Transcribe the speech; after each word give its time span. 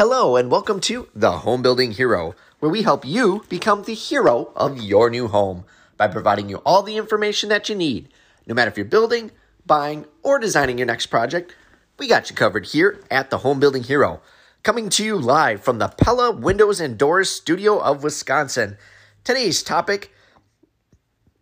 Hello, 0.00 0.34
and 0.34 0.50
welcome 0.50 0.80
to 0.80 1.10
The 1.14 1.30
Home 1.40 1.60
Building 1.60 1.92
Hero, 1.92 2.34
where 2.58 2.70
we 2.70 2.84
help 2.84 3.04
you 3.04 3.44
become 3.50 3.82
the 3.82 3.92
hero 3.92 4.50
of 4.56 4.80
your 4.80 5.10
new 5.10 5.28
home 5.28 5.66
by 5.98 6.08
providing 6.08 6.48
you 6.48 6.56
all 6.64 6.82
the 6.82 6.96
information 6.96 7.50
that 7.50 7.68
you 7.68 7.74
need. 7.74 8.08
No 8.46 8.54
matter 8.54 8.70
if 8.70 8.78
you're 8.78 8.86
building, 8.86 9.30
buying, 9.66 10.06
or 10.22 10.38
designing 10.38 10.78
your 10.78 10.86
next 10.86 11.08
project, 11.08 11.54
we 11.98 12.08
got 12.08 12.30
you 12.30 12.34
covered 12.34 12.68
here 12.68 12.98
at 13.10 13.28
The 13.28 13.40
Home 13.44 13.60
Building 13.60 13.82
Hero. 13.82 14.22
Coming 14.62 14.88
to 14.88 15.04
you 15.04 15.18
live 15.18 15.60
from 15.60 15.78
the 15.78 15.88
Pella 15.88 16.30
Windows 16.30 16.80
and 16.80 16.96
Doors 16.96 17.28
studio 17.28 17.78
of 17.78 18.02
Wisconsin. 18.02 18.78
Today's 19.22 19.62
topic 19.62 20.14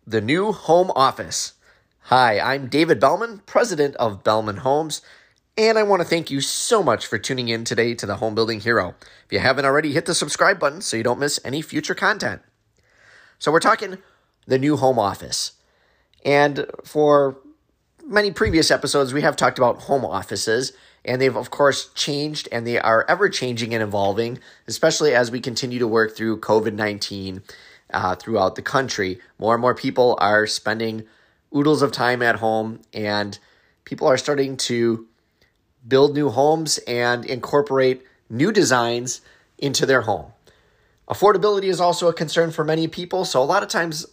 the 0.05 0.19
new 0.19 0.51
home 0.51 0.91
office. 0.97 1.53
Hi, 2.07 2.37
I'm 2.37 2.67
David 2.67 2.99
Belman, 2.99 3.37
president 3.45 3.95
of 3.95 4.25
Belman 4.25 4.57
Homes. 4.57 5.01
And 5.59 5.77
I 5.77 5.83
want 5.83 6.01
to 6.01 6.07
thank 6.07 6.31
you 6.31 6.39
so 6.39 6.81
much 6.81 7.05
for 7.05 7.17
tuning 7.17 7.49
in 7.49 7.65
today 7.65 7.93
to 7.95 8.05
the 8.05 8.15
Home 8.15 8.33
Building 8.33 8.61
Hero. 8.61 8.95
If 9.25 9.33
you 9.33 9.39
haven't 9.39 9.65
already, 9.65 9.91
hit 9.91 10.05
the 10.05 10.15
subscribe 10.15 10.57
button 10.57 10.79
so 10.79 10.95
you 10.95 11.03
don't 11.03 11.19
miss 11.19 11.37
any 11.43 11.61
future 11.61 11.93
content. 11.93 12.41
So, 13.39 13.51
we're 13.51 13.59
talking 13.59 13.97
the 14.47 14.57
new 14.57 14.77
home 14.77 14.97
office. 14.97 15.51
And 16.23 16.65
for 16.85 17.39
many 18.05 18.31
previous 18.31 18.71
episodes, 18.71 19.13
we 19.13 19.21
have 19.21 19.35
talked 19.35 19.57
about 19.57 19.81
home 19.81 20.05
offices, 20.05 20.71
and 21.03 21.21
they've, 21.21 21.35
of 21.35 21.51
course, 21.51 21.89
changed 21.93 22.47
and 22.53 22.65
they 22.65 22.79
are 22.79 23.05
ever 23.09 23.27
changing 23.27 23.73
and 23.73 23.83
evolving, 23.83 24.39
especially 24.65 25.13
as 25.13 25.29
we 25.29 25.41
continue 25.41 25.79
to 25.79 25.87
work 25.87 26.15
through 26.15 26.39
COVID 26.39 26.73
19 26.73 27.43
uh, 27.93 28.15
throughout 28.15 28.55
the 28.55 28.61
country. 28.61 29.19
More 29.37 29.55
and 29.55 29.61
more 29.61 29.75
people 29.75 30.17
are 30.21 30.47
spending 30.47 31.03
oodles 31.53 31.81
of 31.81 31.91
time 31.91 32.21
at 32.21 32.37
home, 32.37 32.79
and 32.93 33.37
people 33.83 34.07
are 34.07 34.17
starting 34.17 34.55
to 34.55 35.08
build 35.87 36.13
new 36.13 36.29
homes 36.29 36.77
and 36.79 37.25
incorporate 37.25 38.03
new 38.29 38.51
designs 38.51 39.21
into 39.57 39.85
their 39.85 40.01
home. 40.01 40.31
Affordability 41.07 41.65
is 41.65 41.81
also 41.81 42.07
a 42.07 42.13
concern 42.13 42.51
for 42.51 42.63
many 42.63 42.87
people, 42.87 43.25
so 43.25 43.41
a 43.41 43.43
lot 43.43 43.63
of 43.63 43.69
times 43.69 44.05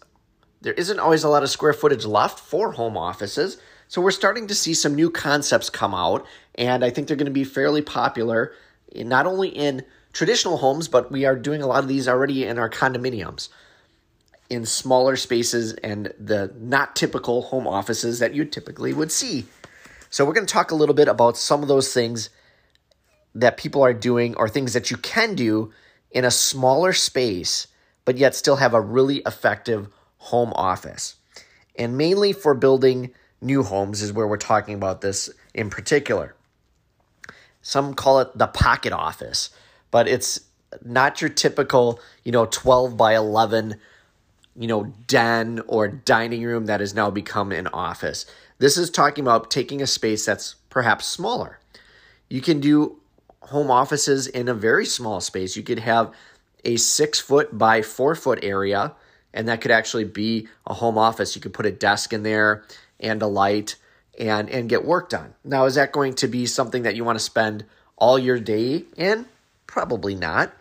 there 0.63 0.73
isn't 0.73 0.99
always 0.99 1.25
a 1.25 1.29
lot 1.29 1.43
of 1.43 1.51
square 1.51 1.75
footage 1.75 2.05
left 2.05 2.39
for 2.39 2.73
home 2.73 2.97
offices. 2.97 3.59
So 3.89 4.01
we're 4.01 4.11
starting 4.11 4.47
to 4.49 4.55
see 4.55 4.75
some 4.75 4.95
new 4.95 5.11
concepts 5.11 5.71
come 5.71 5.95
out, 5.95 6.27
and 6.55 6.85
I 6.85 6.91
think 6.91 7.07
they're 7.07 7.17
going 7.17 7.27
to 7.27 7.31
be 7.31 7.45
fairly 7.45 7.83
popular, 7.83 8.53
not 8.95 9.27
only 9.27 9.49
in 9.49 9.85
traditional 10.13 10.57
homes, 10.57 10.89
but 10.89 11.13
we 11.13 11.27
are 11.27 11.37
doing 11.37 11.63
a 11.63 11.67
lot 11.67 11.83
of 11.83 11.89
these 11.89 12.09
already 12.09 12.45
in 12.45 12.59
our 12.59 12.71
condominiums 12.71 13.51
in 14.49 14.65
smaller 14.65 15.17
spaces 15.17 15.73
and 15.75 16.13
the 16.19 16.53
not 16.59 16.97
typical 16.97 17.43
home 17.43 17.67
offices 17.67 18.21
that 18.21 18.35
you 18.35 18.45
typically 18.45 18.93
would 18.93 19.11
see. 19.13 19.45
So, 20.17 20.25
we're 20.25 20.33
going 20.33 20.47
to 20.47 20.53
talk 20.55 20.71
a 20.71 20.75
little 20.75 20.95
bit 20.95 21.09
about 21.09 21.37
some 21.37 21.61
of 21.61 21.69
those 21.69 21.93
things 21.93 22.31
that 23.35 23.59
people 23.59 23.83
are 23.83 23.93
doing 23.93 24.35
or 24.37 24.49
things 24.49 24.73
that 24.73 24.91
you 24.91 24.97
can 24.97 25.35
do 25.35 25.75
in 26.11 26.25
a 26.25 26.31
smaller 26.31 26.95
space, 26.95 27.67
but 28.07 28.17
yet 28.17 28.35
still 28.35 28.57
have 28.57 28.73
a 28.73 28.81
really 28.81 29.19
effective 29.27 29.91
home 30.17 30.55
office. 30.55 31.17
And 31.79 31.99
mainly 31.99 32.33
for 32.33 32.55
building 32.55 33.13
new 33.43 33.63
homes 33.63 34.01
is 34.01 34.11
where 34.11 34.27
we're 34.27 34.39
talking 34.39 34.75
about 34.75 35.03
this 35.03 35.29
in 35.53 35.69
particular. 35.69 36.35
Some 37.61 37.93
call 37.93 38.21
it 38.21 38.39
the 38.39 38.47
pocket 38.47 38.95
office, 38.95 39.51
but 39.91 40.09
it's 40.09 40.41
not 40.83 41.21
your 41.21 41.29
typical, 41.29 42.01
you 42.25 42.33
know, 42.33 42.47
12 42.47 42.97
by 42.97 43.15
11, 43.15 43.77
you 44.59 44.67
know, 44.67 44.95
den 45.09 45.61
or 45.67 45.89
dining 45.89 46.43
room 46.43 46.65
that 46.65 46.81
has 46.81 46.95
now 46.95 47.11
become 47.11 47.53
an 47.53 47.67
office. 47.67 48.25
This 48.59 48.77
is 48.77 48.91
talking 48.91 49.23
about 49.23 49.51
taking 49.51 49.83
a 49.83 49.87
space 49.87 50.25
that's 50.25 50.55
perhaps 50.71 51.07
smaller. 51.07 51.59
You 52.29 52.41
can 52.41 52.61
do 52.61 52.97
home 53.41 53.71
offices 53.71 54.27
in 54.27 54.49
a 54.49 54.55
very 54.55 54.87
small 54.87 55.21
space. 55.21 55.57
You 55.57 55.63
could 55.63 55.79
have 55.81 56.13
a 56.65 56.77
six 56.77 57.21
foot 57.21 57.57
by 57.57 57.83
four 57.83 58.15
foot 58.15 58.41
area, 58.43 58.95
and 59.33 59.47
that 59.49 59.61
could 59.61 59.71
actually 59.71 60.05
be 60.05 60.49
a 60.67 60.75
home 60.75 60.99
office. 60.99 61.37
You 61.37 61.43
could 61.43 61.55
put 61.55 61.67
a 61.67 61.71
desk 61.71 62.13
in 62.13 62.23
there 62.23 62.65
and 62.99 63.21
a 63.23 63.27
light 63.27 63.77
and 64.19 64.49
and 64.49 64.69
get 64.69 64.85
work 64.85 65.11
done. 65.11 65.35
Now, 65.45 65.67
is 65.67 65.75
that 65.75 65.93
going 65.93 66.15
to 66.15 66.29
be 66.29 66.47
something 66.47 66.83
that 66.83 66.97
you 66.97 67.05
want 67.05 67.19
to 67.19 67.25
spend 67.25 67.65
all 67.97 68.19
your 68.19 68.41
day 68.41 68.85
in? 68.97 69.27
Probably 69.67 70.15
not. 70.15 70.53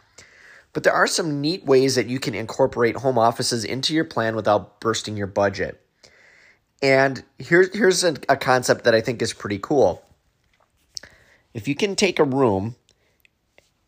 But 0.73 0.83
there 0.83 0.93
are 0.93 1.07
some 1.07 1.39
neat 1.39 1.63
ways 1.63 1.95
that 1.95 2.07
you 2.07 2.19
can 2.19 2.35
incorporate 2.35 2.97
home 2.97 3.17
offices 3.17 3.63
into 3.63 3.93
your 3.93 4.03
plan 4.03 4.35
without 4.35 4.81
bursting 4.81 5.15
your 5.15 5.27
budget. 5.27 5.81
And 6.81 7.23
here's 7.37 7.75
here's 7.75 8.03
a, 8.03 8.15
a 8.29 8.37
concept 8.37 8.83
that 8.83 8.93
I 8.93 9.01
think 9.01 9.21
is 9.21 9.33
pretty 9.33 9.59
cool. 9.59 10.03
If 11.53 11.67
you 11.67 11.75
can 11.75 11.95
take 11.95 12.19
a 12.19 12.23
room 12.23 12.75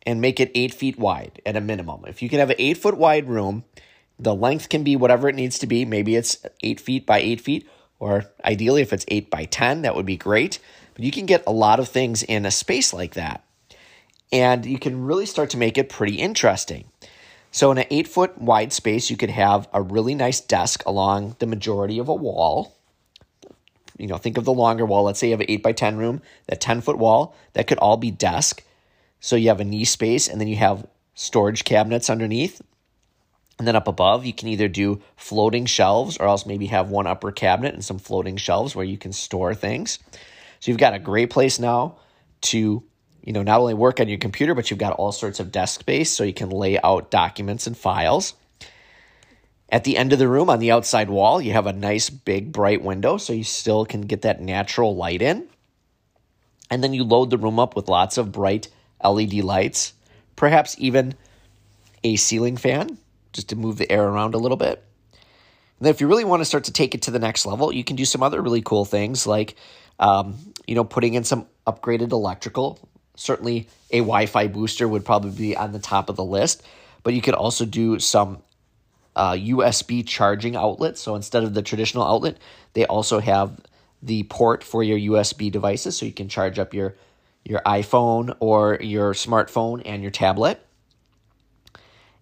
and 0.06 0.22
make 0.22 0.40
it 0.40 0.52
eight 0.56 0.74
feet 0.74 0.98
wide 0.98 1.42
at 1.46 1.58
a 1.58 1.62
minimum, 1.62 2.06
if 2.08 2.22
you 2.22 2.30
can 2.30 2.40
have 2.40 2.50
an 2.50 2.56
eight 2.60 2.78
foot 2.78 2.98
wide 2.98 3.28
room, 3.28 3.66
the 4.18 4.34
length 4.34 4.70
can 4.70 4.84
be 4.84 4.96
whatever 4.96 5.28
it 5.28 5.36
needs 5.36 5.60
to 5.60 5.68
be. 5.68 5.86
Maybe 5.86 6.16
it's 6.16 6.38
eight 6.64 6.80
feet 6.80 7.06
by 7.06 7.20
eight 7.20 7.42
feet, 7.42 7.68
or 8.00 8.26
ideally, 8.44 8.82
if 8.82 8.94
it's 8.94 9.06
eight 9.10 9.30
by 9.30 9.46
10, 9.46 9.82
that 9.82 9.96
would 9.96 10.06
be 10.06 10.18
great. 10.18 10.60
But 10.94 11.04
you 11.04 11.12
can 11.12 11.26
get 11.26 11.44
a 11.46 11.52
lot 11.52 11.80
of 11.80 11.90
things 11.90 12.24
in 12.24 12.46
a 12.46 12.52
space 12.52 12.94
like 12.94 13.14
that. 13.14 13.44
And 14.32 14.66
you 14.66 14.80
can 14.80 15.06
really 15.06 15.26
start 15.26 15.50
to 15.52 15.58
make 15.58 15.78
it 15.78 15.90
pretty 15.90 16.16
interesting. 16.16 16.86
So, 17.52 17.72
in 17.72 17.78
an 17.78 17.86
eight 17.90 18.08
foot 18.08 18.38
wide 18.42 18.74
space, 18.74 19.10
you 19.10 19.18
could 19.18 19.30
have 19.30 19.70
a 19.74 19.82
really 19.82 20.16
nice 20.16 20.42
desk 20.42 20.84
along 20.86 21.36
the 21.40 21.48
majority 21.48 21.98
of 22.00 22.10
a 22.10 22.14
wall 22.14 22.77
you 23.98 24.08
know, 24.08 24.18
think 24.18 24.38
of 24.38 24.46
the 24.46 24.54
longer 24.54 24.86
wall. 24.86 25.04
Let's 25.04 25.20
say 25.20 25.28
you 25.28 25.34
have 25.34 25.42
an 25.42 25.50
8 25.50 25.64
by 25.64 25.72
10 25.72 25.98
room, 25.98 26.22
that 26.48 26.62
10 26.62 26.82
foot 26.82 26.98
wall, 26.98 27.36
that 27.54 27.68
could 27.68 27.78
all 27.80 27.98
be 27.98 28.12
desk. 28.12 28.64
So 29.20 29.36
you 29.36 29.50
have 29.50 29.60
a 29.60 29.66
knee 29.66 29.86
space 29.86 30.28
and 30.28 30.40
then 30.40 30.48
you 30.48 30.58
have 30.58 30.86
storage 31.16 31.64
cabinets 31.64 32.10
underneath. 32.10 32.62
And 33.58 33.68
then 33.68 33.76
up 33.76 33.88
above, 33.88 34.26
you 34.26 34.34
can 34.34 34.50
either 34.50 34.68
do 34.68 35.02
floating 35.16 35.66
shelves 35.66 36.18
or 36.18 36.28
else 36.28 36.46
maybe 36.46 36.68
have 36.68 36.90
one 36.90 37.08
upper 37.08 37.32
cabinet 37.32 37.74
and 37.74 37.84
some 37.84 37.98
floating 37.98 38.38
shelves 38.38 38.76
where 38.76 38.86
you 38.86 38.98
can 38.98 39.12
store 39.12 39.56
things. 39.56 39.98
So 40.60 40.70
you've 40.72 40.78
got 40.78 40.94
a 40.94 41.00
great 41.00 41.32
place 41.32 41.60
now 41.60 41.98
to, 42.42 42.84
you 43.24 43.34
know, 43.34 43.42
not 43.42 43.60
only 43.60 43.74
work 43.74 44.00
on 44.00 44.08
your 44.08 44.20
computer, 44.20 44.54
but 44.54 44.70
you've 44.70 44.80
got 44.80 44.94
all 44.94 45.12
sorts 45.12 45.40
of 45.40 45.52
desk 45.52 45.80
space 45.80 46.12
so 46.12 46.24
you 46.24 46.34
can 46.34 46.52
lay 46.52 46.80
out 46.80 47.10
documents 47.10 47.66
and 47.66 47.76
files. 47.76 48.36
At 49.70 49.84
the 49.84 49.98
end 49.98 50.14
of 50.14 50.20
the 50.20 50.30
room 50.30 50.50
on 50.50 50.60
the 50.60 50.72
outside 50.72 51.10
wall, 51.10 51.42
you 51.42 51.52
have 51.54 51.68
a 51.68 51.74
nice 51.74 52.10
big 52.10 52.52
bright 52.52 52.82
window 52.82 53.18
so 53.18 53.34
you 53.34 53.44
still 53.44 53.86
can 53.86 54.02
get 54.02 54.22
that 54.22 54.42
natural 54.42 54.96
light 54.96 55.22
in. 55.22 55.48
And 56.70 56.84
then 56.84 56.94
you 56.94 57.04
load 57.04 57.30
the 57.30 57.38
room 57.38 57.60
up 57.60 57.76
with 57.76 57.90
lots 57.90 58.18
of 58.18 58.32
bright 58.32 58.70
LED 59.04 59.36
lights, 59.36 59.94
perhaps 60.36 60.76
even 60.80 61.16
a 62.04 62.16
ceiling 62.16 62.58
fan 62.58 62.98
just 63.34 63.50
to 63.50 63.56
move 63.56 63.78
the 63.78 63.92
air 63.92 64.08
around 64.08 64.34
a 64.36 64.38
little 64.38 64.58
bit. 64.58 64.84
And 65.14 65.86
then 65.86 65.92
if 65.92 66.02
you 66.02 66.08
really 66.08 66.24
want 66.24 66.42
to 66.42 66.46
start 66.46 66.64
to 66.66 66.74
take 66.74 66.96
it 66.96 67.04
to 67.04 67.12
the 67.12 67.20
next 67.20 67.46
level, 67.46 67.72
you 67.72 67.84
can 67.84 67.96
do 67.96 68.06
some 68.06 68.24
other 68.24 68.42
really 68.42 68.62
cool 68.62 68.86
things 68.86 69.28
like, 69.28 69.56
um, 70.00 70.38
you 70.66 70.76
know, 70.76 70.84
putting 70.84 71.14
in 71.14 71.24
some 71.24 71.46
upgraded 71.68 72.12
electrical. 72.12 72.80
Certainly, 73.16 73.68
a 73.92 74.00
Wi-Fi 74.00 74.48
booster 74.48 74.88
would 74.88 75.06
probably 75.06 75.32
be 75.32 75.56
on 75.56 75.72
the 75.72 75.80
top 75.80 76.10
of 76.10 76.16
the 76.16 76.24
list, 76.24 76.64
but 77.04 77.14
you 77.14 77.22
could 77.22 77.36
also 77.36 77.66
do 77.66 78.00
some 78.00 78.42
uh, 79.18 79.34
USB 79.34 80.08
charging 80.08 80.56
outlet. 80.56 80.98
So 80.98 81.16
instead 81.16 81.44
of 81.44 81.54
the 81.54 81.62
traditional 81.62 82.06
outlet, 82.06 82.38
they 82.74 82.86
also 82.86 83.20
have 83.20 83.60
the 84.02 84.24
port 84.24 84.64
for 84.64 84.84
your 84.84 84.98
USB 85.16 85.52
devices, 85.52 85.98
so 85.98 86.06
you 86.06 86.14
can 86.14 86.30
charge 86.30 86.60
up 86.60 86.74
your 86.74 86.96
your 87.44 87.62
iPhone 87.66 88.36
or 88.40 88.78
your 88.82 89.14
smartphone 89.14 89.82
and 89.86 90.02
your 90.02 90.12
tablet, 90.12 90.64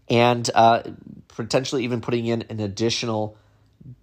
and 0.08 0.50
uh, 0.54 0.84
potentially 1.28 1.84
even 1.84 2.00
putting 2.00 2.28
in 2.28 2.44
an 2.44 2.60
additional 2.60 3.38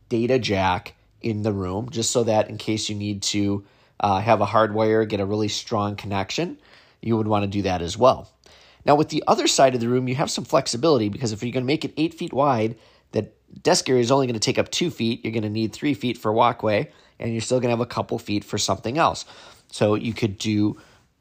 data 0.09 0.39
jack 0.39 0.95
in 1.21 1.43
the 1.43 1.53
room, 1.53 1.89
just 1.91 2.11
so 2.11 2.25
that 2.25 2.51
in 2.51 2.59
case 2.59 2.89
you 2.89 2.97
need 2.97 3.23
to 3.23 3.65
uh, 4.01 4.21
have 4.21 4.41
a 4.41 4.47
hardwire, 4.47 5.09
get 5.09 5.21
a 5.21 5.27
really 5.27 5.49
strong 5.49 5.95
connection, 5.95 6.59
you 7.01 7.17
would 7.17 7.29
want 7.29 7.45
to 7.45 7.49
do 7.49 7.63
that 7.63 7.81
as 7.83 7.97
well. 7.97 8.31
Now, 8.84 8.94
with 8.94 9.11
the 9.11 9.23
other 9.26 9.46
side 9.46 9.75
of 9.75 9.81
the 9.81 9.88
room, 9.88 10.08
you 10.08 10.14
have 10.17 10.31
some 10.31 10.44
flexibility 10.44 11.08
because 11.08 11.32
if 11.32 11.43
you're 11.43 11.52
going 11.52 11.64
to 11.64 11.67
make 11.67 11.84
it 11.84 11.94
eight 11.96 12.14
feet 12.14 12.32
wide, 12.32 12.76
that 13.12 13.34
desk 13.62 13.88
area 13.88 14.00
is 14.00 14.11
only 14.11 14.26
going 14.26 14.34
to 14.34 14.40
take 14.40 14.58
up 14.58 14.70
two 14.70 14.90
feet. 14.90 15.25
You're 15.25 15.32
going 15.32 15.43
to 15.43 15.50
need 15.50 15.73
three 15.73 15.94
feet 15.94 16.19
for 16.19 16.32
walkway, 16.32 16.90
and 17.19 17.32
you're 17.32 17.40
still 17.40 17.58
going 17.58 17.69
to 17.69 17.76
have 17.76 17.81
a 17.81 17.87
couple 17.87 18.19
feet 18.19 18.44
for 18.44 18.58
something 18.58 18.99
else. 18.99 19.25
So 19.70 19.94
you 19.94 20.12
could 20.12 20.38
do 20.38 20.79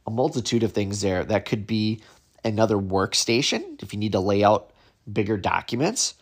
a 0.08 0.12
multitude 0.12 0.64
of 0.64 0.74
things 0.74 1.02
there. 1.02 1.24
That 1.24 1.46
could 1.46 1.68
be 1.68 2.02
another 2.44 2.76
workstation 2.76 3.82
if 3.84 3.94
you 3.94 4.00
need 4.00 4.14
to 4.14 4.20
lay 4.20 4.44
out 4.44 4.72
bigger 5.12 5.38
documents. 5.38 6.16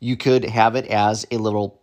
You 0.00 0.16
could 0.16 0.44
have 0.44 0.76
it 0.76 0.86
as 0.86 1.26
a 1.30 1.38
little 1.38 1.82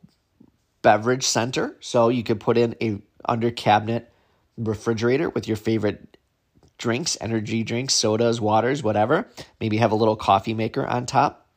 beverage 0.81 1.25
center. 1.25 1.75
So 1.81 2.09
you 2.09 2.23
could 2.23 2.39
put 2.39 2.57
in 2.57 2.75
a 2.81 3.01
under 3.27 3.51
cabinet 3.51 4.11
refrigerator 4.57 5.29
with 5.29 5.47
your 5.47 5.57
favorite 5.57 6.14
drinks, 6.77 7.17
energy 7.21 7.63
drinks, 7.63 7.93
sodas, 7.93 8.41
waters, 8.41 8.83
whatever. 8.83 9.27
Maybe 9.59 9.77
have 9.77 9.91
a 9.91 9.95
little 9.95 10.15
coffee 10.15 10.53
maker 10.53 10.85
on 10.85 11.05
top. 11.05 11.47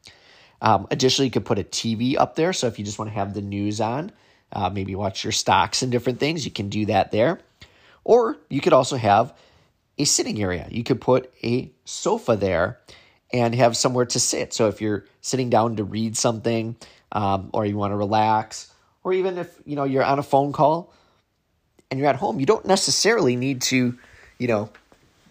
Um, 0.61 0.87
additionally, 0.91 1.27
you 1.27 1.33
could 1.33 1.45
put 1.45 1.59
a 1.59 1.65
TV 1.65 2.17
up 2.19 2.35
there. 2.35 2.53
So 2.53 2.67
if 2.67 2.79
you 2.79 2.85
just 2.85 2.99
want 2.99 3.11
to 3.11 3.15
have 3.15 3.35
the 3.35 3.43
news 3.43 3.81
on, 3.81 4.13
uh, 4.53 4.71
maybe 4.71 4.95
watch 4.95 5.25
your 5.25 5.33
stocks 5.33 5.83
and 5.83 5.93
different 5.93 6.19
things, 6.19 6.45
you 6.45 6.51
can 6.51 6.69
do 6.69 6.87
that 6.87 7.13
there. 7.13 7.41
Or 8.05 8.39
you 8.49 8.61
could 8.61 8.73
also 8.73 8.97
have 8.97 9.35
a 9.99 10.05
sitting 10.05 10.41
area. 10.41 10.67
You 10.71 10.85
could 10.85 11.01
put 11.01 11.33
a 11.43 11.71
sofa 11.85 12.37
there 12.37 12.81
and 13.33 13.55
have 13.55 13.77
somewhere 13.77 14.07
to 14.07 14.21
sit. 14.21 14.53
So 14.53 14.69
if 14.69 14.81
you're 14.81 15.05
sitting 15.21 15.51
down 15.51 15.77
to 15.77 15.85
read 15.85 16.17
something, 16.17 16.77
um, 17.13 17.51
or 17.53 17.67
you 17.67 17.77
want 17.77 17.93
to 17.93 17.97
relax, 17.97 18.73
or 19.05 19.13
even 19.13 19.39
if 19.39 19.55
you 19.65 19.77
know 19.77 19.85
you're 19.85 20.05
on 20.05 20.19
a 20.19 20.23
phone 20.23 20.53
call 20.53 20.93
and 21.91 21.99
you're 21.99 22.09
at 22.09 22.17
home, 22.17 22.41
you 22.41 22.47
don't 22.47 22.67
necessarily 22.67 23.37
need 23.37 23.63
to, 23.63 23.99
you 24.39 24.49
know, 24.49 24.71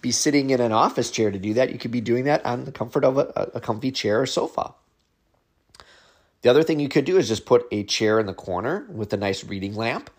be 0.02 0.12
sitting 0.12 0.50
in 0.50 0.62
an 0.62 0.72
office 0.72 1.12
chair 1.12 1.32
to 1.32 1.40
do 1.40 1.54
that. 1.56 1.72
You 1.72 1.78
could 1.78 1.92
be 1.92 2.02
doing 2.02 2.26
that 2.26 2.46
on 2.46 2.66
the 2.66 2.72
comfort 2.72 3.04
of 3.04 3.18
a, 3.18 3.52
a 3.56 3.62
comfy 3.62 3.92
chair 3.92 4.22
or 4.22 4.26
sofa. 4.26 4.74
The 6.42 6.50
other 6.50 6.64
thing 6.64 6.80
you 6.80 6.90
could 6.90 7.06
do 7.06 7.18
is 7.18 7.28
just 7.28 7.46
put 7.46 7.68
a 7.72 7.84
chair 7.84 8.20
in 8.20 8.26
the 8.26 8.34
corner 8.34 8.86
with 8.90 9.12
a 9.14 9.18
nice 9.18 9.44
reading 9.44 9.76
lamp, 9.76 10.10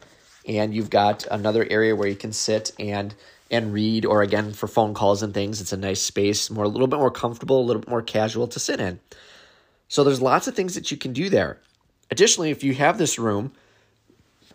and 0.46 0.74
you've 0.74 0.90
got 0.90 1.26
another 1.30 1.66
area 1.70 1.94
where 1.94 2.08
you 2.08 2.16
can 2.16 2.32
sit 2.32 2.72
and 2.78 3.14
and 3.50 3.72
read, 3.72 4.04
or 4.04 4.20
again 4.20 4.52
for 4.52 4.66
phone 4.66 4.92
calls 4.92 5.22
and 5.22 5.32
things, 5.32 5.60
it's 5.60 5.72
a 5.72 5.76
nice 5.76 6.02
space, 6.02 6.50
more 6.50 6.64
a 6.64 6.68
little 6.68 6.86
bit 6.86 6.98
more 6.98 7.10
comfortable, 7.10 7.60
a 7.60 7.64
little 7.64 7.80
bit 7.80 7.88
more 7.88 8.02
casual 8.02 8.46
to 8.46 8.60
sit 8.60 8.78
in. 8.78 9.00
So 9.88 10.04
there's 10.04 10.20
lots 10.20 10.46
of 10.46 10.54
things 10.54 10.74
that 10.74 10.90
you 10.90 10.98
can 10.98 11.14
do 11.14 11.30
there. 11.30 11.58
Additionally, 12.10 12.50
if 12.50 12.62
you 12.62 12.74
have 12.74 12.98
this 12.98 13.18
room 13.18 13.52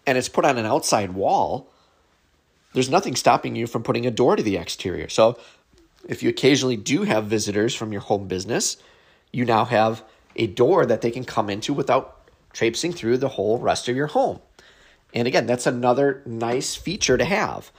and 0.05 0.15
it's 0.15 0.29
put 0.29 0.45
on 0.45 0.59
an 0.59 0.67
outside 0.67 1.13
wall, 1.13 1.72
there's 2.73 2.89
nothing 2.89 3.15
stopping 3.15 3.55
you 3.55 3.67
from 3.67 3.83
putting 3.83 4.05
a 4.05 4.11
door 4.11 4.35
to 4.35 4.43
the 4.43 4.57
exterior. 4.57 5.09
So 5.09 5.37
if 6.07 6.21
you 6.21 6.29
occasionally 6.29 6.77
do 6.77 7.03
have 7.03 7.25
visitors 7.25 7.73
from 7.73 7.91
your 7.91 8.01
home 8.01 8.27
business, 8.27 8.77
you 9.31 9.45
now 9.45 9.65
have 9.65 10.03
a 10.35 10.47
door 10.47 10.85
that 10.85 11.01
they 11.01 11.11
can 11.11 11.23
come 11.23 11.49
into 11.49 11.73
without 11.73 12.19
traipsing 12.51 12.91
through 12.91 13.17
the 13.17 13.29
whole 13.29 13.57
rest 13.57 13.87
of 13.87 13.95
your 13.95 14.07
home. 14.07 14.39
And 15.13 15.27
again, 15.27 15.45
that's 15.45 15.67
another 15.67 16.23
nice 16.25 16.75
feature 16.75 17.17
to 17.17 17.25
have. 17.25 17.71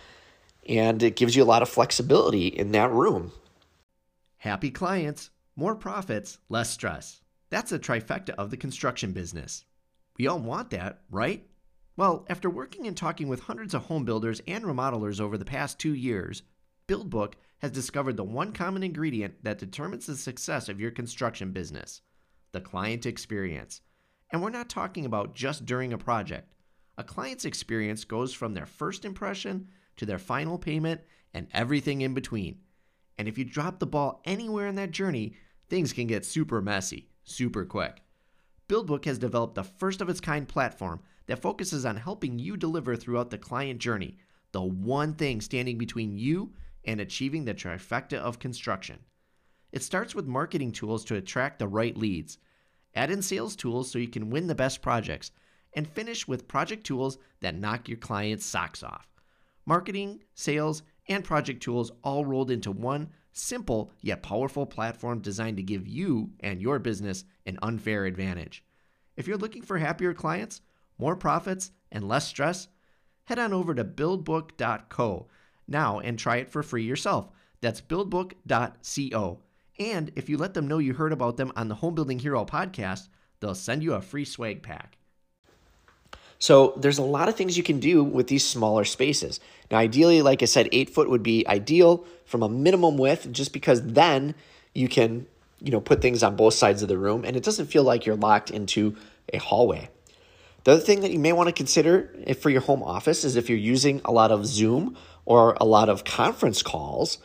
And 0.68 1.02
it 1.02 1.16
gives 1.16 1.36
you 1.36 1.42
a 1.42 1.44
lot 1.44 1.62
of 1.62 1.68
flexibility 1.68 2.46
in 2.46 2.72
that 2.72 2.90
room. 2.90 3.32
Happy 4.38 4.70
clients, 4.70 5.30
more 5.56 5.74
profits, 5.74 6.38
less 6.48 6.70
stress. 6.70 7.20
That's 7.50 7.72
a 7.72 7.78
trifecta 7.78 8.30
of 8.30 8.50
the 8.50 8.56
construction 8.56 9.12
business. 9.12 9.64
We 10.16 10.26
all 10.26 10.38
want 10.38 10.70
that, 10.70 11.00
right? 11.10 11.46
Well, 11.96 12.26
after 12.28 12.50
working 12.50 12.88
and 12.88 12.96
talking 12.96 13.28
with 13.28 13.40
hundreds 13.40 13.72
of 13.72 13.84
home 13.84 14.04
builders 14.04 14.42
and 14.48 14.64
remodelers 14.64 15.20
over 15.20 15.38
the 15.38 15.44
past 15.44 15.78
two 15.78 15.94
years, 15.94 16.42
BuildBook 16.88 17.34
has 17.58 17.70
discovered 17.70 18.16
the 18.16 18.24
one 18.24 18.52
common 18.52 18.82
ingredient 18.82 19.44
that 19.44 19.58
determines 19.58 20.06
the 20.06 20.16
success 20.16 20.68
of 20.68 20.80
your 20.80 20.90
construction 20.90 21.52
business 21.52 22.00
the 22.52 22.60
client 22.60 23.04
experience. 23.04 23.80
And 24.30 24.40
we're 24.40 24.50
not 24.50 24.68
talking 24.68 25.04
about 25.04 25.34
just 25.34 25.66
during 25.66 25.92
a 25.92 25.98
project. 25.98 26.54
A 26.96 27.02
client's 27.02 27.44
experience 27.44 28.04
goes 28.04 28.32
from 28.32 28.54
their 28.54 28.66
first 28.66 29.04
impression 29.04 29.68
to 29.96 30.06
their 30.06 30.20
final 30.20 30.56
payment 30.56 31.00
and 31.32 31.48
everything 31.52 32.00
in 32.00 32.14
between. 32.14 32.60
And 33.18 33.26
if 33.26 33.38
you 33.38 33.44
drop 33.44 33.80
the 33.80 33.86
ball 33.86 34.20
anywhere 34.24 34.68
in 34.68 34.76
that 34.76 34.92
journey, 34.92 35.34
things 35.68 35.92
can 35.92 36.06
get 36.06 36.24
super 36.24 36.62
messy, 36.62 37.08
super 37.24 37.64
quick. 37.64 38.02
BuildBook 38.68 39.04
has 39.04 39.18
developed 39.18 39.56
the 39.56 39.64
first 39.64 40.00
of 40.00 40.08
its 40.08 40.20
kind 40.20 40.46
platform 40.46 41.00
that 41.26 41.42
focuses 41.42 41.84
on 41.84 41.96
helping 41.96 42.38
you 42.38 42.56
deliver 42.56 42.96
throughout 42.96 43.30
the 43.30 43.38
client 43.38 43.80
journey, 43.80 44.18
the 44.52 44.62
one 44.62 45.14
thing 45.14 45.40
standing 45.40 45.78
between 45.78 46.16
you 46.16 46.52
and 46.84 47.00
achieving 47.00 47.44
the 47.44 47.54
trifecta 47.54 48.18
of 48.18 48.38
construction. 48.38 48.98
It 49.72 49.82
starts 49.82 50.14
with 50.14 50.26
marketing 50.26 50.72
tools 50.72 51.04
to 51.06 51.16
attract 51.16 51.58
the 51.58 51.66
right 51.66 51.96
leads, 51.96 52.38
add 52.94 53.10
in 53.10 53.22
sales 53.22 53.56
tools 53.56 53.90
so 53.90 53.98
you 53.98 54.08
can 54.08 54.30
win 54.30 54.46
the 54.46 54.54
best 54.54 54.82
projects, 54.82 55.30
and 55.74 55.88
finish 55.88 56.28
with 56.28 56.46
project 56.46 56.84
tools 56.86 57.18
that 57.40 57.56
knock 57.56 57.88
your 57.88 57.98
clients' 57.98 58.46
socks 58.46 58.82
off. 58.82 59.08
Marketing, 59.66 60.22
sales, 60.34 60.82
and 61.08 61.24
project 61.24 61.62
tools 61.62 61.90
all 62.02 62.24
rolled 62.24 62.50
into 62.50 62.70
one 62.70 63.10
simple 63.32 63.90
yet 64.00 64.22
powerful 64.22 64.64
platform 64.64 65.20
designed 65.20 65.56
to 65.56 65.62
give 65.62 65.88
you 65.88 66.30
and 66.40 66.62
your 66.62 66.78
business 66.78 67.24
an 67.46 67.58
unfair 67.62 68.04
advantage. 68.06 68.62
If 69.16 69.26
you're 69.26 69.36
looking 69.36 69.62
for 69.62 69.78
happier 69.78 70.14
clients, 70.14 70.60
more 70.98 71.16
profits, 71.16 71.70
and 71.90 72.08
less 72.08 72.26
stress, 72.26 72.68
head 73.24 73.38
on 73.38 73.52
over 73.52 73.74
to 73.74 73.84
buildbook.co 73.84 75.28
now 75.66 75.98
and 75.98 76.18
try 76.18 76.36
it 76.36 76.50
for 76.50 76.62
free 76.62 76.84
yourself. 76.84 77.28
That's 77.60 77.80
buildbook.co. 77.80 79.40
And 79.78 80.12
if 80.14 80.28
you 80.28 80.36
let 80.36 80.54
them 80.54 80.68
know 80.68 80.78
you 80.78 80.94
heard 80.94 81.12
about 81.12 81.36
them 81.36 81.52
on 81.56 81.68
the 81.68 81.76
Home 81.76 81.94
Building 81.94 82.18
Hero 82.18 82.44
podcast, 82.44 83.08
they'll 83.40 83.54
send 83.54 83.82
you 83.82 83.94
a 83.94 84.00
free 84.00 84.24
swag 84.24 84.62
pack. 84.62 84.98
So 86.38 86.74
there's 86.76 86.98
a 86.98 87.02
lot 87.02 87.28
of 87.28 87.36
things 87.36 87.56
you 87.56 87.62
can 87.62 87.80
do 87.80 88.04
with 88.04 88.26
these 88.26 88.46
smaller 88.46 88.84
spaces. 88.84 89.40
Now, 89.70 89.78
ideally, 89.78 90.20
like 90.20 90.42
I 90.42 90.46
said, 90.46 90.68
eight 90.72 90.90
foot 90.90 91.08
would 91.08 91.22
be 91.22 91.46
ideal 91.48 92.04
from 92.26 92.42
a 92.42 92.48
minimum 92.48 92.98
width, 92.98 93.32
just 93.32 93.52
because 93.52 93.82
then 93.82 94.34
you 94.74 94.88
can, 94.88 95.26
you 95.60 95.70
know, 95.70 95.80
put 95.80 96.02
things 96.02 96.22
on 96.22 96.36
both 96.36 96.54
sides 96.54 96.82
of 96.82 96.88
the 96.88 96.98
room, 96.98 97.24
and 97.24 97.36
it 97.36 97.42
doesn't 97.42 97.66
feel 97.66 97.82
like 97.82 98.04
you're 98.04 98.16
locked 98.16 98.50
into 98.50 98.94
a 99.32 99.38
hallway. 99.38 99.88
The 100.64 100.72
other 100.72 100.80
thing 100.80 101.00
that 101.02 101.10
you 101.10 101.18
may 101.18 101.32
want 101.32 101.48
to 101.48 101.52
consider 101.52 102.10
for 102.40 102.50
your 102.50 102.62
home 102.62 102.82
office 102.82 103.24
is 103.24 103.36
if 103.36 103.48
you're 103.48 103.58
using 103.58 104.00
a 104.04 104.12
lot 104.12 104.32
of 104.32 104.46
Zoom 104.46 104.96
or 105.26 105.56
a 105.60 105.64
lot 105.64 105.88
of 105.88 106.04
conference 106.04 106.62
calls, 106.62 107.18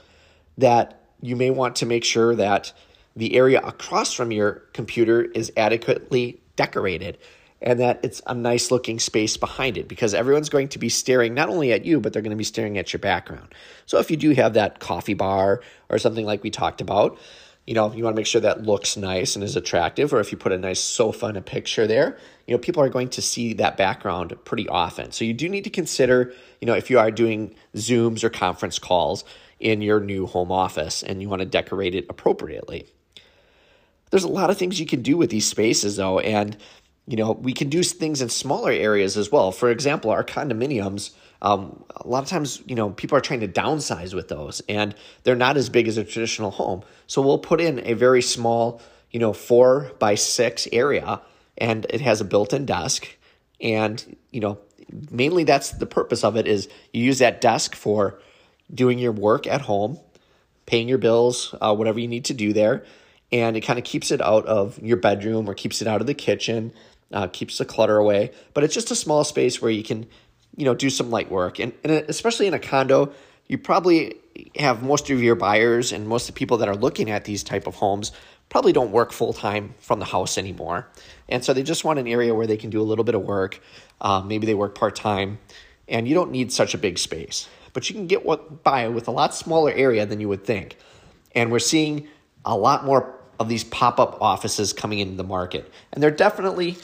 that 0.57 1.01
you 1.21 1.35
may 1.35 1.49
want 1.49 1.77
to 1.77 1.85
make 1.85 2.03
sure 2.03 2.35
that 2.35 2.73
the 3.15 3.35
area 3.35 3.61
across 3.61 4.13
from 4.13 4.31
your 4.31 4.63
computer 4.73 5.23
is 5.23 5.51
adequately 5.57 6.41
decorated 6.55 7.17
and 7.61 7.79
that 7.79 7.99
it's 8.03 8.21
a 8.27 8.33
nice 8.33 8.71
looking 8.71 8.99
space 8.99 9.35
behind 9.35 9.77
it 9.77 9.87
because 9.87 10.13
everyone's 10.13 10.49
going 10.49 10.69
to 10.69 10.79
be 10.79 10.87
staring 10.87 11.33
not 11.33 11.49
only 11.49 11.73
at 11.73 11.83
you, 11.83 11.99
but 11.99 12.13
they're 12.13 12.21
going 12.21 12.31
to 12.31 12.37
be 12.37 12.43
staring 12.43 12.77
at 12.77 12.93
your 12.93 12.99
background. 12.99 13.53
So 13.85 13.99
if 13.99 14.09
you 14.09 14.17
do 14.17 14.31
have 14.31 14.53
that 14.53 14.79
coffee 14.79 15.13
bar 15.13 15.61
or 15.89 15.97
something 15.97 16.25
like 16.25 16.43
we 16.43 16.49
talked 16.49 16.79
about, 16.79 17.17
you 17.69 17.75
know, 17.75 17.93
you 17.93 18.03
want 18.03 18.15
to 18.15 18.19
make 18.19 18.25
sure 18.25 18.41
that 18.41 18.63
looks 18.63 18.97
nice 18.97 19.35
and 19.35 19.43
is 19.43 19.55
attractive, 19.55 20.11
or 20.11 20.19
if 20.19 20.31
you 20.31 20.39
put 20.39 20.51
a 20.51 20.57
nice 20.57 20.79
sofa 20.79 21.27
in 21.27 21.35
a 21.35 21.41
picture 21.41 21.85
there, 21.85 22.17
you 22.47 22.55
know, 22.55 22.57
people 22.57 22.81
are 22.81 22.89
going 22.89 23.09
to 23.09 23.21
see 23.21 23.53
that 23.53 23.77
background 23.77 24.35
pretty 24.43 24.67
often. 24.67 25.11
So 25.11 25.23
you 25.23 25.35
do 25.35 25.47
need 25.47 25.65
to 25.65 25.69
consider, 25.69 26.33
you 26.59 26.65
know, 26.65 26.73
if 26.73 26.89
you 26.89 26.97
are 26.97 27.11
doing 27.11 27.53
Zooms 27.75 28.23
or 28.23 28.31
conference 28.31 28.79
calls 28.79 29.23
in 29.59 29.83
your 29.83 29.99
new 29.99 30.25
home 30.25 30.51
office 30.51 31.03
and 31.03 31.21
you 31.21 31.29
want 31.29 31.41
to 31.41 31.45
decorate 31.45 31.93
it 31.93 32.07
appropriately. 32.09 32.87
There's 34.09 34.23
a 34.23 34.29
lot 34.29 34.49
of 34.49 34.57
things 34.57 34.79
you 34.79 34.87
can 34.87 35.03
do 35.03 35.15
with 35.15 35.29
these 35.29 35.45
spaces 35.45 35.97
though, 35.97 36.17
and 36.17 36.57
you 37.05 37.17
know, 37.17 37.33
we 37.33 37.53
can 37.53 37.69
do 37.69 37.83
things 37.83 38.19
in 38.19 38.29
smaller 38.29 38.71
areas 38.71 39.15
as 39.15 39.31
well. 39.31 39.51
For 39.51 39.69
example, 39.69 40.09
our 40.09 40.23
condominiums, 40.23 41.11
um, 41.41 41.83
a 41.95 42.07
lot 42.07 42.23
of 42.23 42.29
times, 42.29 42.61
you 42.65 42.75
know, 42.75 42.89
people 42.89 43.17
are 43.17 43.21
trying 43.21 43.39
to 43.41 43.47
downsize 43.47 44.13
with 44.13 44.27
those 44.27 44.61
and 44.67 44.93
they're 45.23 45.35
not 45.35 45.57
as 45.57 45.69
big 45.69 45.87
as 45.87 45.97
a 45.97 46.03
traditional 46.03 46.51
home. 46.51 46.83
So 47.07 47.21
we'll 47.21 47.39
put 47.39 47.61
in 47.61 47.85
a 47.85 47.93
very 47.93 48.21
small, 48.21 48.81
you 49.11 49.19
know, 49.19 49.33
four 49.33 49.91
by 49.99 50.15
six 50.15 50.67
area 50.71 51.21
and 51.57 51.85
it 51.89 52.01
has 52.01 52.19
a 52.19 52.25
built 52.25 52.53
in 52.53 52.65
desk. 52.65 53.07
And, 53.61 54.17
you 54.31 54.41
know, 54.41 54.59
mainly 55.11 55.43
that's 55.45 55.71
the 55.71 55.85
purpose 55.85 56.23
of 56.23 56.35
it 56.35 56.47
is 56.47 56.67
you 56.93 57.03
use 57.03 57.19
that 57.19 57.41
desk 57.41 57.75
for 57.75 58.19
doing 58.73 58.99
your 58.99 59.11
work 59.11 59.47
at 59.47 59.61
home, 59.61 59.99
paying 60.65 60.89
your 60.89 60.97
bills, 60.97 61.55
uh, 61.61 61.73
whatever 61.73 61.99
you 61.99 62.07
need 62.07 62.25
to 62.25 62.33
do 62.33 62.51
there. 62.51 62.83
And 63.31 63.55
it 63.55 63.61
kind 63.61 63.79
of 63.79 63.85
keeps 63.85 64.11
it 64.11 64.21
out 64.21 64.45
of 64.45 64.79
your 64.79 64.97
bedroom 64.97 65.49
or 65.49 65.53
keeps 65.53 65.81
it 65.81 65.87
out 65.87 66.01
of 66.01 66.07
the 66.07 66.13
kitchen 66.13 66.73
uh, 67.11 67.27
keeps 67.27 67.57
the 67.57 67.65
clutter 67.65 67.97
away. 67.97 68.31
But 68.53 68.63
it's 68.63 68.73
just 68.73 68.91
a 68.91 68.95
small 68.95 69.23
space 69.23 69.61
where 69.61 69.71
you 69.71 69.83
can, 69.83 70.07
you 70.59 70.65
know, 70.65 70.75
do 70.75 70.89
some 70.89 71.09
light 71.09 71.31
work. 71.31 71.57
And, 71.57 71.71
and 71.85 71.93
especially 72.09 72.45
in 72.45 72.53
a 72.53 72.59
condo, 72.59 73.13
you 73.47 73.57
probably 73.57 74.15
have 74.57 74.83
most 74.83 75.09
of 75.09 75.23
your 75.23 75.35
buyers 75.35 75.93
and 75.93 76.05
most 76.05 76.27
of 76.27 76.35
the 76.35 76.37
people 76.37 76.57
that 76.57 76.67
are 76.67 76.75
looking 76.75 77.09
at 77.09 77.23
these 77.23 77.43
type 77.43 77.65
of 77.65 77.75
homes 77.75 78.11
probably 78.49 78.73
don't 78.73 78.91
work 78.91 79.13
full 79.13 79.31
time 79.31 79.73
from 79.79 79.99
the 79.99 80.05
house 80.05 80.37
anymore. 80.37 80.89
And 81.29 81.45
so 81.45 81.53
they 81.53 81.63
just 81.63 81.85
want 81.85 81.97
an 81.97 82.07
area 82.07 82.35
where 82.35 82.45
they 82.45 82.57
can 82.57 82.69
do 82.69 82.81
a 82.81 82.83
little 82.83 83.05
bit 83.05 83.15
of 83.15 83.21
work. 83.21 83.61
Um, 84.01 84.27
maybe 84.27 84.45
they 84.45 84.53
work 84.53 84.75
part 84.75 84.97
time, 84.97 85.39
and 85.87 86.07
you 86.09 86.13
don't 86.13 86.31
need 86.31 86.51
such 86.51 86.73
a 86.73 86.77
big 86.77 86.99
space. 86.99 87.47
But 87.71 87.89
you 87.89 87.95
can 87.95 88.07
get 88.07 88.25
what 88.25 88.61
by 88.61 88.89
with 88.89 89.07
a 89.07 89.11
lot 89.11 89.33
smaller 89.33 89.71
area 89.71 90.05
than 90.05 90.19
you 90.19 90.27
would 90.27 90.43
think. 90.43 90.75
And 91.35 91.53
we're 91.53 91.59
seeing 91.59 92.09
a 92.43 92.57
lot 92.57 92.83
more 92.83 93.15
of 93.39 93.47
these 93.47 93.63
pop 93.63 93.97
up 93.97 94.21
offices 94.21 94.73
coming 94.73 94.99
into 94.99 95.15
the 95.15 95.23
market. 95.23 95.71
And 95.93 96.03
they're 96.03 96.11
definitely 96.11 96.75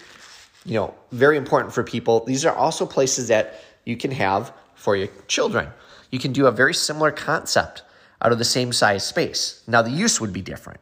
you 0.65 0.74
know, 0.74 0.94
very 1.12 1.38
important 1.38 1.74
for 1.74 1.84
people. 1.84 2.25
These 2.25 2.44
are 2.44 2.55
also 2.55 2.86
places 2.86 3.27
that 3.27 3.62
you 3.86 3.96
can 3.96 4.12
have 4.12 4.51
for 4.74 4.96
your 4.96 5.08
children. 5.27 5.70
You 6.12 6.20
can 6.20 6.34
do 6.34 6.48
a 6.48 6.51
very 6.51 6.74
similar 6.74 7.12
concept 7.12 7.84
out 8.22 8.32
of 8.32 8.38
the 8.38 8.46
same 8.46 8.74
size 8.74 9.06
space. 9.06 9.63
Now, 9.68 9.82
the 9.82 9.92
use 9.92 10.20
would 10.20 10.34
be 10.34 10.42
different. 10.42 10.80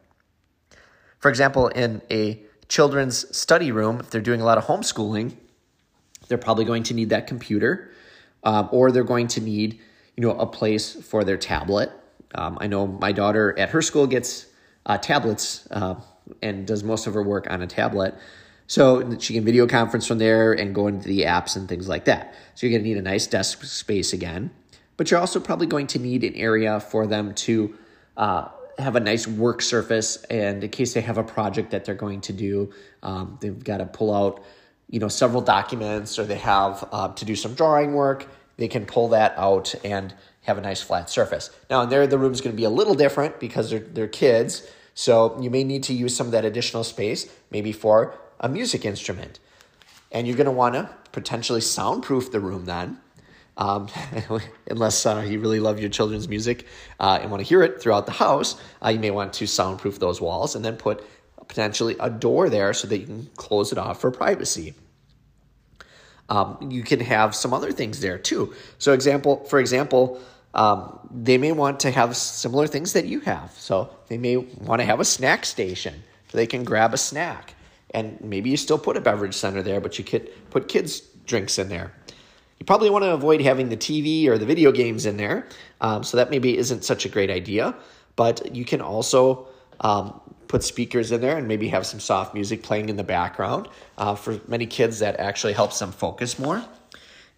For 1.18 1.28
example, 1.28 1.68
in 1.68 2.02
a 2.10 2.42
children's 2.68 3.36
study 3.36 3.70
room, 3.70 4.00
if 4.00 4.10
they're 4.10 4.20
doing 4.20 4.40
a 4.40 4.44
lot 4.44 4.58
of 4.58 4.64
homeschooling, 4.64 5.36
they're 6.28 6.38
probably 6.38 6.64
going 6.64 6.82
to 6.84 6.94
need 6.94 7.10
that 7.10 7.26
computer, 7.26 7.90
um, 8.42 8.68
or 8.72 8.90
they're 8.90 9.04
going 9.04 9.28
to 9.28 9.40
need, 9.40 9.80
you 10.16 10.22
know, 10.22 10.32
a 10.32 10.46
place 10.46 10.94
for 10.94 11.24
their 11.24 11.36
tablet. 11.36 11.90
Um, 12.34 12.58
I 12.60 12.66
know 12.66 12.86
my 12.86 13.12
daughter 13.12 13.56
at 13.58 13.70
her 13.70 13.82
school 13.82 14.06
gets 14.06 14.46
uh, 14.86 14.98
tablets 14.98 15.68
uh, 15.70 15.96
and 16.42 16.66
does 16.66 16.82
most 16.82 17.06
of 17.06 17.14
her 17.14 17.22
work 17.22 17.50
on 17.50 17.62
a 17.62 17.66
tablet. 17.66 18.14
So 18.66 19.18
she 19.18 19.34
can 19.34 19.44
video 19.44 19.66
conference 19.66 20.06
from 20.06 20.18
there 20.18 20.52
and 20.52 20.74
go 20.74 20.86
into 20.86 21.06
the 21.06 21.22
apps 21.22 21.56
and 21.56 21.68
things 21.68 21.88
like 21.88 22.06
that. 22.06 22.34
So 22.54 22.66
you're 22.66 22.72
going 22.78 22.82
to 22.82 22.88
need 22.88 22.98
a 22.98 23.02
nice 23.02 23.26
desk 23.26 23.62
space 23.64 24.12
again. 24.12 24.50
but 24.96 25.10
you're 25.10 25.20
also 25.20 25.40
probably 25.40 25.66
going 25.66 25.88
to 25.88 25.98
need 25.98 26.24
an 26.24 26.34
area 26.34 26.80
for 26.80 27.06
them 27.06 27.34
to 27.34 27.76
uh, 28.16 28.48
have 28.78 28.96
a 28.96 29.00
nice 29.00 29.26
work 29.26 29.60
surface. 29.60 30.16
And 30.24 30.62
in 30.62 30.70
case 30.70 30.94
they 30.94 31.00
have 31.00 31.18
a 31.18 31.24
project 31.24 31.70
that 31.72 31.84
they're 31.84 31.94
going 31.94 32.20
to 32.22 32.32
do, 32.32 32.72
um, 33.02 33.38
they've 33.40 33.62
got 33.62 33.78
to 33.78 33.86
pull 33.86 34.14
out, 34.14 34.44
you 34.88 35.00
know, 35.00 35.08
several 35.08 35.42
documents 35.42 36.18
or 36.18 36.24
they 36.24 36.38
have 36.38 36.88
uh, 36.92 37.08
to 37.08 37.24
do 37.24 37.34
some 37.34 37.54
drawing 37.54 37.94
work. 37.94 38.28
They 38.56 38.68
can 38.68 38.86
pull 38.86 39.08
that 39.08 39.34
out 39.36 39.74
and 39.84 40.14
have 40.42 40.58
a 40.58 40.60
nice 40.60 40.80
flat 40.80 41.10
surface. 41.10 41.50
Now, 41.68 41.82
in 41.82 41.88
there, 41.88 42.06
the 42.06 42.18
room 42.18 42.32
is 42.32 42.40
going 42.40 42.54
to 42.54 42.56
be 42.56 42.64
a 42.64 42.70
little 42.70 42.94
different 42.94 43.40
because 43.40 43.70
they're, 43.70 43.80
they're 43.80 44.08
kids. 44.08 44.66
So 44.94 45.40
you 45.40 45.50
may 45.50 45.64
need 45.64 45.82
to 45.84 45.94
use 45.94 46.14
some 46.14 46.26
of 46.26 46.32
that 46.32 46.44
additional 46.44 46.84
space, 46.84 47.28
maybe 47.50 47.72
for 47.72 48.14
a 48.40 48.48
music 48.48 48.84
instrument. 48.84 49.40
And 50.12 50.26
you're 50.26 50.36
going 50.36 50.46
to 50.46 50.52
want 50.52 50.74
to 50.74 50.88
potentially 51.12 51.60
soundproof 51.60 52.30
the 52.30 52.40
room 52.40 52.64
then 52.66 52.98
um, 53.56 53.88
unless 54.66 55.06
uh, 55.06 55.24
you 55.26 55.40
really 55.40 55.60
love 55.60 55.78
your 55.78 55.90
children's 55.90 56.28
music 56.28 56.66
uh, 56.98 57.18
and 57.20 57.30
want 57.30 57.42
to 57.42 57.48
hear 57.48 57.62
it 57.62 57.80
throughout 57.80 58.06
the 58.06 58.12
house, 58.12 58.60
uh, 58.84 58.88
you 58.88 58.98
may 58.98 59.10
want 59.10 59.32
to 59.34 59.46
soundproof 59.46 59.98
those 59.98 60.20
walls 60.20 60.54
and 60.56 60.64
then 60.64 60.76
put 60.76 61.04
potentially 61.46 61.96
a 62.00 62.10
door 62.10 62.48
there 62.48 62.72
so 62.72 62.88
that 62.88 62.98
you 62.98 63.06
can 63.06 63.30
close 63.36 63.70
it 63.70 63.78
off 63.78 64.00
for 64.00 64.10
privacy. 64.10 64.74
Um, 66.28 66.70
you 66.70 66.82
can 66.82 67.00
have 67.00 67.34
some 67.34 67.52
other 67.52 67.70
things 67.70 68.00
there 68.00 68.18
too. 68.18 68.54
So, 68.78 68.92
example, 68.92 69.44
for 69.44 69.60
example, 69.60 70.20
um, 70.54 70.98
they 71.10 71.36
may 71.36 71.52
want 71.52 71.80
to 71.80 71.90
have 71.90 72.16
similar 72.16 72.66
things 72.66 72.94
that 72.94 73.04
you 73.04 73.20
have. 73.20 73.52
So 73.58 73.90
they 74.08 74.16
may 74.16 74.36
want 74.36 74.80
to 74.80 74.86
have 74.86 75.00
a 75.00 75.04
snack 75.04 75.44
station 75.44 76.02
so 76.28 76.38
they 76.38 76.46
can 76.46 76.64
grab 76.64 76.94
a 76.94 76.96
snack. 76.96 77.53
And 77.94 78.20
maybe 78.20 78.50
you 78.50 78.56
still 78.56 78.78
put 78.78 78.96
a 78.96 79.00
beverage 79.00 79.34
center 79.34 79.62
there, 79.62 79.80
but 79.80 79.98
you 79.98 80.04
could 80.04 80.30
put 80.50 80.68
kids' 80.68 81.00
drinks 81.26 81.58
in 81.58 81.68
there. 81.68 81.94
You 82.58 82.66
probably 82.66 82.90
want 82.90 83.04
to 83.04 83.12
avoid 83.12 83.40
having 83.40 83.68
the 83.68 83.76
TV 83.76 84.26
or 84.26 84.36
the 84.36 84.46
video 84.46 84.72
games 84.72 85.06
in 85.06 85.16
there, 85.16 85.46
um, 85.80 86.04
so 86.04 86.16
that 86.16 86.30
maybe 86.30 86.58
isn't 86.58 86.84
such 86.84 87.06
a 87.06 87.08
great 87.08 87.30
idea. 87.30 87.74
But 88.16 88.54
you 88.54 88.64
can 88.64 88.80
also 88.80 89.48
um, 89.80 90.20
put 90.48 90.62
speakers 90.62 91.12
in 91.12 91.20
there 91.20 91.36
and 91.36 91.48
maybe 91.48 91.68
have 91.68 91.86
some 91.86 92.00
soft 92.00 92.34
music 92.34 92.62
playing 92.62 92.88
in 92.88 92.96
the 92.96 93.04
background. 93.04 93.68
Uh, 93.96 94.14
for 94.14 94.40
many 94.48 94.66
kids, 94.66 94.98
that 95.00 95.18
actually 95.18 95.52
helps 95.52 95.78
them 95.78 95.92
focus 95.92 96.38
more. 96.38 96.64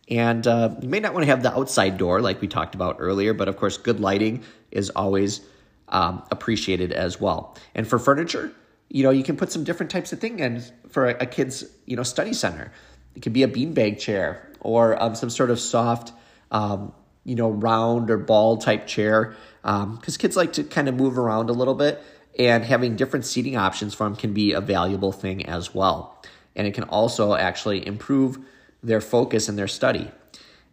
And 0.09 0.47
uh, 0.47 0.75
you 0.81 0.89
may 0.89 1.01
not 1.01 1.15
want 1.15 1.25
to 1.25 1.31
have 1.31 1.43
the 1.43 1.53
outside 1.53 1.99
door 1.99 2.21
like 2.21 2.41
we 2.41 2.49
talked 2.49 2.75
about 2.75 2.97
earlier, 2.99 3.35
but 3.35 3.49
of 3.49 3.57
course, 3.57 3.77
good 3.77 4.01
lighting 4.01 4.43
is 4.71 4.91
always 4.91 5.41
um, 5.89 6.23
appreciated 6.31 6.93
as 6.93 7.21
well. 7.21 7.57
And 7.75 7.87
for 7.87 7.99
furniture, 7.99 8.53
you 8.89 9.03
know, 9.03 9.11
you 9.11 9.23
can 9.23 9.37
put 9.37 9.53
some 9.53 9.65
different 9.65 9.91
types 9.91 10.13
of 10.13 10.21
things 10.21 10.41
in 10.41 10.63
for 10.91 11.09
a, 11.09 11.23
a 11.23 11.27
kid's, 11.27 11.65
you 11.87 11.97
know, 11.97 12.03
study 12.03 12.33
center. 12.33 12.73
It 13.15 13.23
could 13.23 13.33
be 13.33 13.43
a 13.43 13.49
beanbag 13.49 13.99
chair 13.99 14.49
or 14.61 15.01
um, 15.03 15.15
some 15.15 15.31
sort 15.31 15.51
of 15.51 15.59
soft, 15.59 16.13
um, 16.51 16.93
you 17.25 17.35
know, 17.35 17.51
round 17.51 18.11
or 18.11 18.19
ball 18.19 18.59
type 18.59 18.87
chair. 18.87 19.35
Because 19.63 20.17
um, 20.17 20.19
kids 20.19 20.37
like 20.37 20.53
to 20.55 20.65
kind 20.65 20.89
of 20.89 20.95
move 20.95 21.19
around 21.19 21.51
a 21.51 21.53
little 21.53 21.75
bit, 21.75 22.03
and 22.39 22.65
having 22.65 22.97
different 22.97 23.25
seating 23.25 23.57
options 23.57 23.95
for 23.95 24.05
them 24.05 24.15
can 24.15 24.33
be 24.33 24.53
a 24.53 24.61
valuable 24.61 25.11
thing 25.11 25.47
as 25.47 25.75
well. 25.75 26.23
And 26.55 26.67
it 26.67 26.75
can 26.75 26.85
also 26.85 27.35
actually 27.35 27.87
improve 27.87 28.39
their 28.83 29.01
focus 29.01 29.49
in 29.49 29.57
their 29.57 29.69
study. 29.69 30.11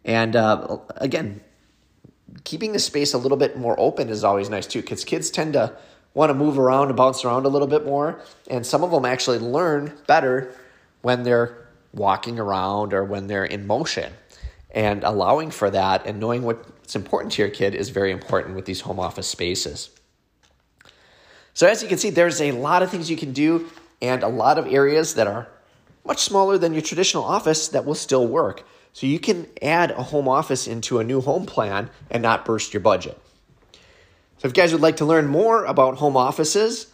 And 0.04 0.36
uh, 0.36 0.78
again, 0.96 1.40
keeping 2.44 2.72
the 2.72 2.78
space 2.78 3.14
a 3.14 3.18
little 3.18 3.38
bit 3.38 3.56
more 3.56 3.74
open 3.80 4.10
is 4.10 4.22
always 4.22 4.50
nice 4.50 4.66
too, 4.66 4.82
because 4.82 5.04
kids 5.04 5.30
tend 5.30 5.54
to 5.54 5.76
want 6.14 6.30
to 6.30 6.34
move 6.34 6.58
around 6.58 6.88
and 6.88 6.96
bounce 6.96 7.24
around 7.24 7.44
a 7.44 7.48
little 7.48 7.68
bit 7.68 7.84
more. 7.84 8.20
And 8.48 8.64
some 8.64 8.82
of 8.82 8.90
them 8.90 9.04
actually 9.04 9.38
learn 9.38 9.92
better 10.06 10.54
when 11.02 11.24
they're 11.24 11.66
walking 11.92 12.38
around 12.38 12.94
or 12.94 13.04
when 13.04 13.26
they're 13.26 13.44
in 13.44 13.66
motion. 13.66 14.12
And 14.70 15.04
allowing 15.04 15.50
for 15.50 15.70
that 15.70 16.06
and 16.06 16.18
knowing 16.18 16.42
what's 16.42 16.96
important 16.96 17.32
to 17.34 17.42
your 17.42 17.50
kid 17.50 17.74
is 17.74 17.90
very 17.90 18.10
important 18.10 18.56
with 18.56 18.64
these 18.64 18.80
home 18.80 18.98
office 18.98 19.28
spaces. 19.28 19.90
So, 21.52 21.68
as 21.68 21.82
you 21.82 21.88
can 21.88 21.98
see, 21.98 22.10
there's 22.10 22.40
a 22.40 22.50
lot 22.50 22.82
of 22.82 22.90
things 22.90 23.08
you 23.08 23.16
can 23.16 23.32
do 23.32 23.70
and 24.02 24.24
a 24.24 24.28
lot 24.28 24.58
of 24.58 24.66
areas 24.66 25.14
that 25.14 25.28
are 25.28 25.46
much 26.04 26.18
smaller 26.18 26.58
than 26.58 26.72
your 26.72 26.82
traditional 26.82 27.22
office 27.22 27.68
that 27.68 27.84
will 27.84 27.94
still 27.94 28.26
work. 28.26 28.66
So, 28.92 29.06
you 29.06 29.20
can 29.20 29.46
add 29.62 29.92
a 29.92 30.02
home 30.02 30.26
office 30.26 30.66
into 30.66 30.98
a 30.98 31.04
new 31.04 31.20
home 31.20 31.46
plan 31.46 31.90
and 32.10 32.20
not 32.20 32.44
burst 32.44 32.74
your 32.74 32.80
budget. 32.80 33.20
So, 34.44 34.48
if 34.48 34.54
you 34.54 34.62
guys 34.62 34.72
would 34.72 34.82
like 34.82 34.98
to 34.98 35.06
learn 35.06 35.26
more 35.26 35.64
about 35.64 35.96
home 35.96 36.18
offices, 36.18 36.88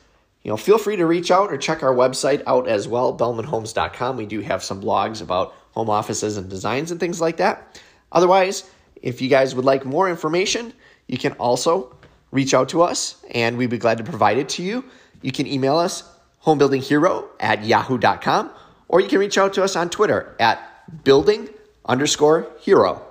you 0.45 0.53
know, 0.53 0.57
feel 0.57 0.79
free 0.79 0.95
to 0.95 1.05
reach 1.05 1.33
out 1.33 1.53
or 1.53 1.59
check 1.59 1.83
our 1.83 1.93
website 1.93 2.45
out 2.47 2.69
as 2.69 2.87
well, 2.87 3.13
belmanhomes.com. 3.19 4.17
We 4.17 4.25
do 4.25 4.39
have 4.39 4.63
some 4.63 4.81
blogs 4.81 5.21
about 5.21 5.53
home 5.73 5.91
offices 5.91 6.37
and 6.37 6.49
designs 6.49 6.93
and 6.93 7.01
things 7.01 7.21
like 7.21 7.39
that. 7.39 7.83
Otherwise, 8.13 8.71
if 9.03 9.21
you 9.21 9.29
guys 9.29 9.57
would 9.57 9.65
like 9.65 9.85
more 9.85 10.09
information, 10.09 10.73
you 11.09 11.19
can 11.19 11.33
also 11.33 11.93
reach 12.31 12.55
out 12.55 12.69
to 12.69 12.83
us 12.83 13.17
and 13.33 13.59
we'd 13.59 13.71
be 13.71 13.79
glad 13.79 13.99
to 13.99 14.05
provide 14.05 14.39
it 14.39 14.49
to 14.51 14.63
you. 14.63 14.85
You 15.21 15.33
can 15.33 15.49
email 15.49 15.77
us 15.77 16.05
homebuildinghero 16.45 17.31
at 17.41 17.65
yahoo.com 17.65 18.51
or 18.87 19.01
you 19.01 19.09
can 19.09 19.19
reach 19.19 19.39
out 19.39 19.55
to 19.55 19.65
us 19.65 19.75
on 19.75 19.91
Twitter 19.91 20.37
at 20.39 21.03
building 21.03 21.49
underscore 21.85 22.47
hero. 22.61 23.03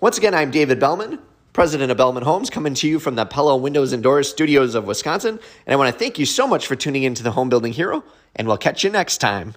Once 0.00 0.18
again, 0.18 0.34
I'm 0.34 0.50
David 0.50 0.80
Belman, 0.80 1.20
president 1.52 1.90
of 1.90 1.98
Belman 1.98 2.22
Homes, 2.22 2.48
coming 2.48 2.74
to 2.74 2.88
you 2.88 2.98
from 2.98 3.14
the 3.14 3.26
Pella 3.26 3.56
Windows 3.56 3.92
and 3.92 4.02
Doors 4.02 4.28
studios 4.28 4.74
of 4.74 4.86
Wisconsin. 4.86 5.38
And 5.66 5.72
I 5.72 5.76
want 5.76 5.92
to 5.92 5.98
thank 5.98 6.18
you 6.18 6.24
so 6.24 6.46
much 6.46 6.66
for 6.66 6.76
tuning 6.76 7.02
into 7.02 7.22
the 7.22 7.32
Home 7.32 7.48
Building 7.48 7.72
Hero, 7.72 8.04
and 8.34 8.48
we'll 8.48 8.56
catch 8.56 8.82
you 8.82 8.90
next 8.90 9.18
time. 9.18 9.54